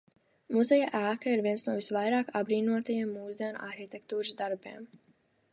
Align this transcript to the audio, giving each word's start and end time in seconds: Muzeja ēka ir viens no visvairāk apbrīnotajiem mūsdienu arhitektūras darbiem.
Muzeja 0.53 0.85
ēka 0.99 1.29
ir 1.33 1.43
viens 1.49 1.65
no 1.67 1.75
visvairāk 1.81 2.33
apbrīnotajiem 2.41 3.15
mūsdienu 3.19 3.63
arhitektūras 3.71 4.37
darbiem. 4.45 4.93